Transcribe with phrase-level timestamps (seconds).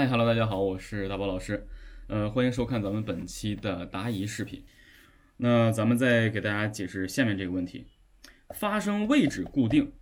[0.00, 1.66] 嗨，Hello，大家好，我是大宝老师，
[2.06, 4.64] 呃，欢迎收看咱们本期的答疑视频。
[5.36, 7.84] 那咱们再给大家解释下面这个问题：
[8.54, 9.92] 发生位置固定。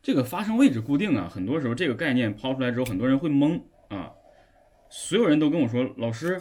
[0.00, 4.12] 这个发生位置固定啊，很多时候这个概念抛出来之后，很多人会懵啊。
[4.88, 6.38] 所有人都跟我说，老师，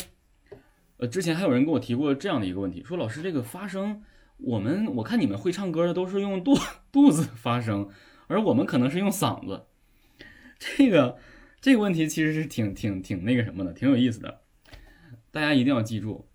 [0.96, 4.02] 呃，之前还有人跟我提过这样的一个问题，说老师，这个发声，
[4.38, 6.56] 我们我看你们会唱歌的都是用肚
[6.94, 7.90] 肚子发声，
[8.28, 9.66] 而我们可能是用嗓子。
[10.58, 11.18] 这个。
[11.62, 14.42] 这个问题其实是挺挺挺那个什么的，挺有意思的。
[15.30, 16.28] 大家一定要记住，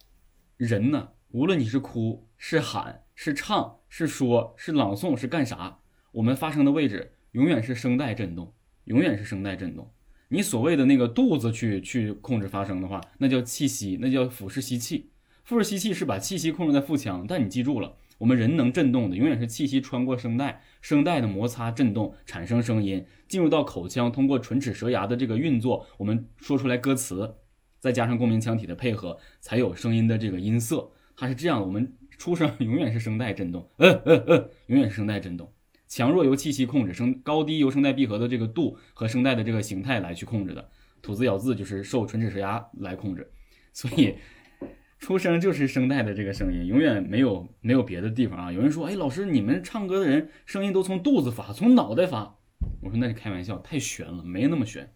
[0.56, 5.80] 人呢，无论你是哭、是喊、是唱、是说、是朗诵、是干啥，
[6.12, 8.54] 我们发声的位置永远是声带振动，
[8.84, 9.92] 永远是声带振动。
[10.28, 15.10] 你所谓的那个肚子去去控制发声的话，那叫气息，那叫腹式吸气。
[15.42, 17.96] 腹式吸气是把气息控制在腹腔，但你记住了。
[18.18, 27.34] 我们人能振动的，永远是气息穿过声带，声带的摩擦振动产生声音，进入到口腔，通过唇齿舌牙的这个运作，我们说出来歌词，
[27.78, 30.90] 再加上共鸣腔体的配合，才有声音的这个音色。
[31.16, 35.52] 它是这样，我们出声永远是声带振动，嗯嗯嗯，永远是声带振 动，
[35.86, 40.70] 强弱由气息控制，声高低由声带闭合的这个度和声带的这个形态来去控制的，
[41.02, 43.30] 吐字咬字就是受唇齿舌牙来控制，
[43.72, 44.14] 所以。
[44.98, 48.52] 出声就是声带的这个声音，永远没有没有别的地方啊！
[48.52, 52.38] 有人说，哎，老师，你们唱歌的人声音都从肚子发，从脑袋发。
[52.80, 54.90] 我说那是开玩笑，太悬了，没那么悬。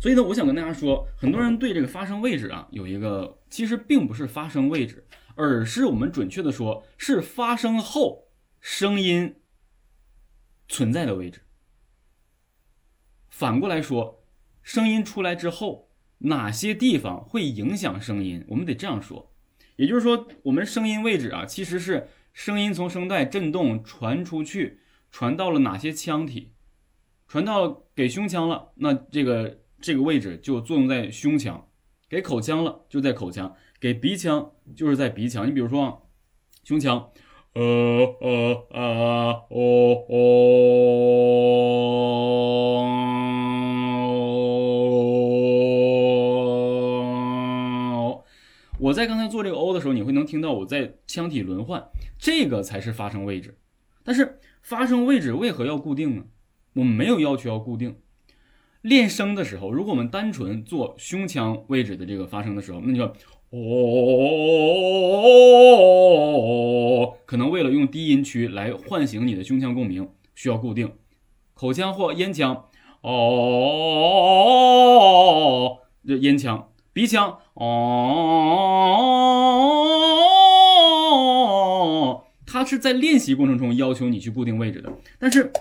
[0.00, 8.28] 所以呢，我想跟大家说，很多人对这个发声位置啊，有一个其实并不是发声位置，而是我们准确的说，是发声后
[8.60, 9.36] 声音
[10.66, 11.40] 存在的位置。
[13.28, 14.24] 反过来说，
[14.62, 15.86] 声音出来之后。
[16.18, 18.44] 哪些地方会影响声音？
[18.48, 19.32] 我们得这样说，
[19.76, 26.52] 也就是说，我们声音位置啊，其实是声音从声带振动传出去，传到了哪些腔体，
[27.28, 31.68] 传到给胸腔了，那这个这个位置就作用在胸腔；
[32.08, 35.46] 给口腔了，就在口腔；给鼻腔就是在鼻腔。
[35.46, 36.08] 你比如说，
[36.64, 37.10] 胸腔，
[37.52, 37.62] 呃
[38.20, 38.80] 呃啊
[39.50, 40.95] 哦哦。
[48.78, 51.88] 我在刚才做这个 O 的时候，你会能听到我在腔体轮换，
[52.18, 53.56] 这个才是发声位置。
[54.04, 56.24] 但是发声位置为何要固定呢？
[56.74, 57.96] 我们没有要求要固定。
[58.82, 63.04] 练声的时候，如果我们单纯做胸腔位置的这个发声的时候，那就
[63.50, 63.58] 哦，
[67.24, 70.92] 可能为了用低音区来唤醒你的胸腔共鸣，需要固定。
[71.54, 72.66] 口腔或咽腔，
[73.00, 73.08] 哦，
[76.06, 76.68] 这咽腔。
[76.96, 77.84] 鼻腔哦，
[82.46, 84.90] 它是在练习过程中要求你去固定位置的。
[85.18, 85.52] 但是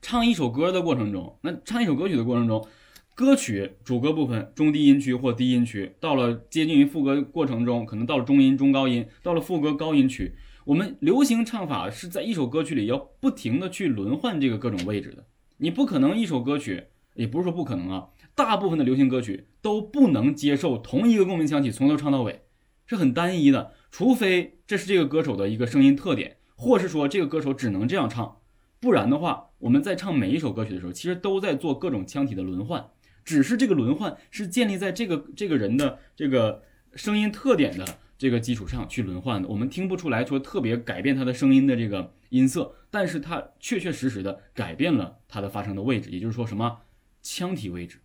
[0.00, 2.66] 唱一首歌的过程中，那唱一首歌曲的过程中，
[3.14, 10.32] 歌曲主歌部分中低音区或低音区，到了接近于副歌过程中，可能到了中音中高音，到了副歌高音区，
[10.64, 15.26] 我们流行唱法是在一首歌曲里要不停的去轮换这个各种位置的。
[15.58, 16.84] 你不可能一首歌曲，
[17.16, 18.08] 也不是说不可能啊。
[18.34, 22.42] 大部分的流行歌曲都不能接受同一个共鸣腔体从头唱到尾，
[22.86, 23.72] 是很单一的。
[23.90, 28.36] 除非这是这个歌手的一个声音特点，或是说这个歌手只能这样唱，
[28.78, 32.90] 不然的话，我们在唱每一首歌曲的时候，其实都在做各种腔体的轮换，
[33.24, 36.62] 只是这个轮换是建立在这个这个人的这个
[36.94, 37.86] 声音特点的
[38.18, 39.48] 这个基础上去轮换的。
[39.48, 46.80] 我们听不出来说特别改变他的声音的这个音色，但是它确确实实的改变了他的发声的位置，也就是说什么
[47.28, 47.98] 腔体位置。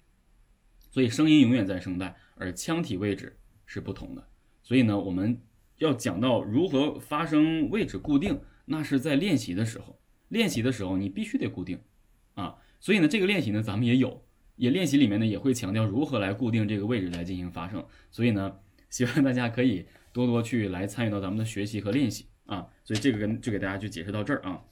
[0.90, 3.38] 所以声音永远在声带，而腔体位置
[3.68, 4.28] 是不同的。
[4.64, 5.40] 所以呢，我们
[5.78, 10.02] 要讲到如何发声位置固定，那是在练习的时候。
[10.30, 11.80] 练习的时候你必须得固定
[12.34, 12.56] 啊。
[12.80, 17.86] 所以呢，这个练习呢，咱们也有，也练习里面呢也会强调如何来固定这个位置来进行发声。
[18.10, 18.58] 所以呢，
[18.90, 22.68] 希望大家可以多多去来参与到咱们的学习和练习啊。
[22.84, 24.64] 所以这个跟就给大家就解释到这儿啊。